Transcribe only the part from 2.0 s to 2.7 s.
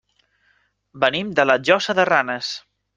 de Ranes.